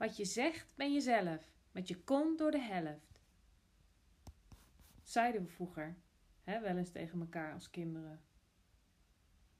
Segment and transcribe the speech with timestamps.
[0.00, 1.52] Wat je zegt, ben jezelf.
[1.72, 3.20] Met je kont door de helft.
[5.02, 5.96] Zeiden we vroeger,
[6.42, 8.20] hè, wel eens tegen elkaar als kinderen.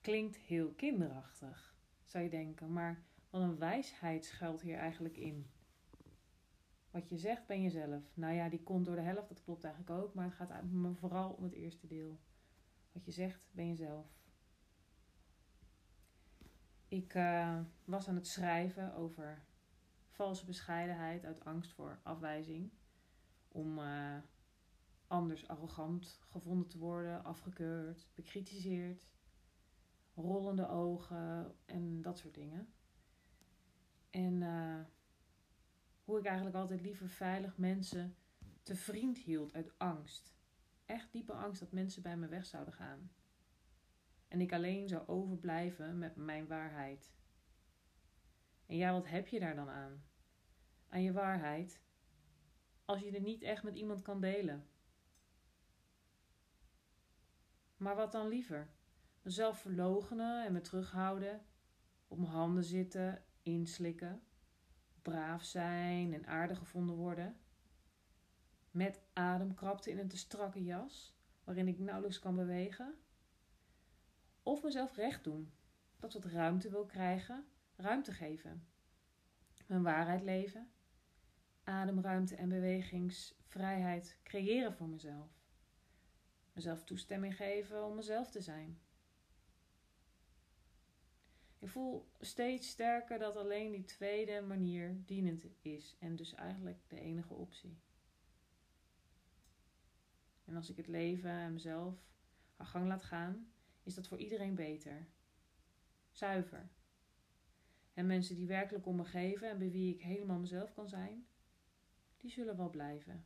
[0.00, 5.50] Klinkt heel kinderachtig, zou je denken, maar wat een wijsheid schuilt hier eigenlijk in.
[6.90, 8.02] Wat je zegt, ben jezelf.
[8.14, 10.94] Nou ja, die kont door de helft, dat klopt eigenlijk ook, maar het gaat me
[10.94, 12.20] vooral om het eerste deel.
[12.92, 14.06] Wat je zegt, ben jezelf.
[16.88, 19.44] Ik uh, was aan het schrijven over
[20.14, 22.70] valse bescheidenheid uit angst voor afwijzing.
[23.48, 24.16] Om uh,
[25.06, 29.08] anders arrogant gevonden te worden, afgekeurd, bekritiseerd,
[30.14, 32.72] rollende ogen en dat soort dingen.
[34.10, 34.80] En uh,
[36.04, 38.16] hoe ik eigenlijk altijd liever veilig mensen
[38.62, 40.34] te vriend hield uit angst.
[40.86, 43.10] Echt diepe angst dat mensen bij me weg zouden gaan.
[44.28, 47.12] En ik alleen zou overblijven met mijn waarheid.
[48.66, 50.04] En ja, wat heb je daar dan aan?
[50.88, 51.80] Aan je waarheid,
[52.84, 54.68] als je er niet echt met iemand kan delen.
[57.76, 58.70] Maar wat dan liever?
[59.22, 61.46] Mezelf verlogenen en me terughouden,
[62.08, 64.22] op mijn handen zitten, inslikken,
[65.02, 67.36] braaf zijn en aardig gevonden worden,
[68.70, 72.98] met ademkrapte in een te strakke jas, waarin ik nauwelijks kan bewegen,
[74.42, 75.52] of mezelf recht doen,
[75.98, 78.66] dat wat ruimte wil krijgen, ruimte geven,
[79.66, 80.70] mijn waarheid leven,
[81.64, 85.42] ademruimte en bewegingsvrijheid creëren voor mezelf.
[86.52, 88.80] Mezelf toestemming geven om mezelf te zijn.
[91.58, 97.00] Ik voel steeds sterker dat alleen die tweede manier dienend is en dus eigenlijk de
[97.00, 97.78] enige optie.
[100.44, 101.94] En als ik het leven en mezelf
[102.56, 103.52] haar gang laat gaan,
[103.82, 105.06] is dat voor iedereen beter.
[106.10, 106.70] Zuiver.
[107.94, 111.26] En mensen die werkelijk om me geven en bij wie ik helemaal mezelf kan zijn,
[112.16, 113.24] die zullen wel blijven.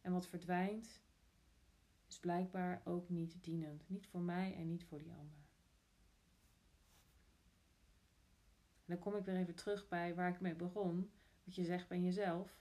[0.00, 1.02] En wat verdwijnt,
[2.08, 3.88] is blijkbaar ook niet dienend.
[3.88, 5.46] Niet voor mij en niet voor die ander.
[8.84, 11.10] En dan kom ik weer even terug bij waar ik mee begon.
[11.44, 12.60] Wat je zegt bij jezelf.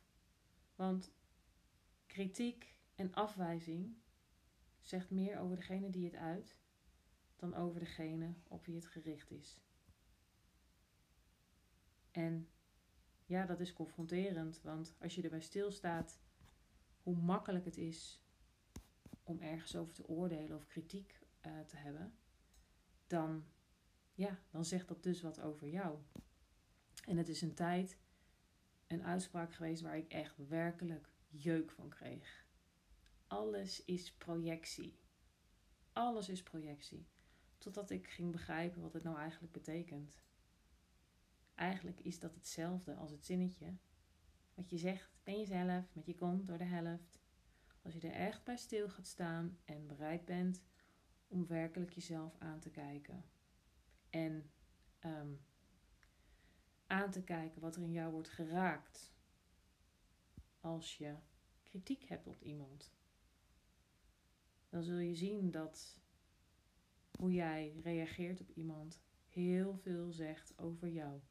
[0.75, 1.13] Want
[2.05, 3.97] kritiek en afwijzing
[4.79, 6.57] zegt meer over degene die het uit
[7.35, 9.59] dan over degene op wie het gericht is.
[12.17, 12.49] En
[13.25, 16.19] ja, dat is confronterend, want als je erbij stilstaat
[17.03, 18.21] hoe makkelijk het is
[19.23, 22.13] om ergens over te oordelen of kritiek uh, te hebben,
[23.07, 23.45] dan,
[24.13, 25.97] ja, dan zegt dat dus wat over jou.
[27.05, 27.97] En het is een tijd,
[28.87, 32.45] een uitspraak geweest waar ik echt werkelijk jeuk van kreeg.
[33.27, 34.99] Alles is projectie.
[35.93, 37.07] Alles is projectie.
[37.57, 40.21] Totdat ik ging begrijpen wat het nou eigenlijk betekent.
[41.57, 43.77] Eigenlijk is dat hetzelfde als het zinnetje.
[44.53, 47.19] Wat je zegt, ben jezelf, met je kont door de helft.
[47.81, 50.63] Als je er echt bij stil gaat staan en bereid bent
[51.27, 53.25] om werkelijk jezelf aan te kijken.
[54.09, 54.51] En
[55.05, 55.45] um,
[56.87, 59.13] aan te kijken wat er in jou wordt geraakt.
[60.59, 61.15] Als je
[61.63, 62.93] kritiek hebt op iemand.
[64.69, 65.99] Dan zul je zien dat
[67.11, 71.21] hoe jij reageert op iemand heel veel zegt over jou.